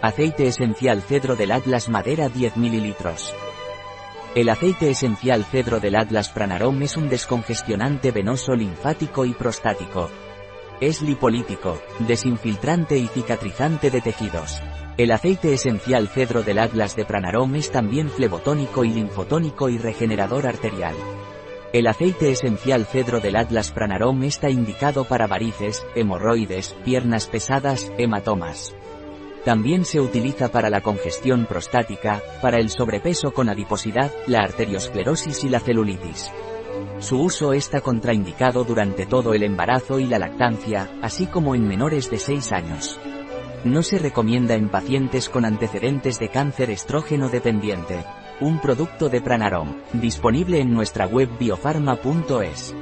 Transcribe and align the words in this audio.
Aceite 0.00 0.46
esencial 0.46 1.02
cedro 1.02 1.34
del 1.34 1.50
Atlas 1.50 1.88
Madera 1.88 2.28
10 2.28 2.56
ml. 2.56 2.94
El 4.36 4.48
aceite 4.48 4.90
esencial 4.90 5.44
cedro 5.44 5.80
del 5.80 5.96
Atlas 5.96 6.28
Pranarom 6.28 6.80
es 6.82 6.96
un 6.96 7.08
descongestionante 7.08 8.12
venoso 8.12 8.54
linfático 8.54 9.24
y 9.24 9.34
prostático. 9.34 10.08
Es 10.80 11.02
lipolítico, 11.02 11.82
desinfiltrante 11.98 12.96
y 12.96 13.08
cicatrizante 13.08 13.90
de 13.90 14.00
tejidos. 14.00 14.62
El 14.98 15.10
aceite 15.10 15.52
esencial 15.52 16.06
cedro 16.06 16.44
del 16.44 16.60
Atlas 16.60 16.94
de 16.94 17.04
Pranarom 17.04 17.56
es 17.56 17.72
también 17.72 18.08
flebotónico 18.08 18.84
y 18.84 18.90
linfotónico 18.90 19.68
y 19.68 19.78
regenerador 19.78 20.46
arterial. 20.46 20.94
El 21.72 21.88
aceite 21.88 22.30
esencial 22.30 22.86
cedro 22.86 23.18
del 23.18 23.34
Atlas 23.34 23.72
Pranarom 23.72 24.22
está 24.22 24.48
indicado 24.48 25.06
para 25.06 25.26
varices, 25.26 25.84
hemorroides, 25.96 26.76
piernas 26.84 27.26
pesadas, 27.26 27.92
hematomas. 27.98 28.76
También 29.48 29.86
se 29.86 29.98
utiliza 29.98 30.48
para 30.48 30.68
la 30.68 30.82
congestión 30.82 31.46
prostática, 31.46 32.20
para 32.42 32.58
el 32.58 32.68
sobrepeso 32.68 33.32
con 33.32 33.48
adiposidad, 33.48 34.12
la 34.26 34.40
arteriosclerosis 34.40 35.42
y 35.42 35.48
la 35.48 35.58
celulitis. 35.58 36.30
Su 36.98 37.22
uso 37.22 37.54
está 37.54 37.80
contraindicado 37.80 38.64
durante 38.64 39.06
todo 39.06 39.32
el 39.32 39.42
embarazo 39.42 40.00
y 40.00 40.04
la 40.04 40.18
lactancia, 40.18 40.90
así 41.00 41.24
como 41.24 41.54
en 41.54 41.66
menores 41.66 42.10
de 42.10 42.18
6 42.18 42.52
años. 42.52 43.00
No 43.64 43.82
se 43.82 43.98
recomienda 43.98 44.52
en 44.52 44.68
pacientes 44.68 45.30
con 45.30 45.46
antecedentes 45.46 46.18
de 46.18 46.28
cáncer 46.28 46.68
estrógeno 46.68 47.30
dependiente. 47.30 48.04
Un 48.42 48.60
producto 48.60 49.08
de 49.08 49.22
Pranarom, 49.22 49.78
disponible 49.94 50.60
en 50.60 50.74
nuestra 50.74 51.06
web 51.06 51.30
biofarma.es. 51.38 52.74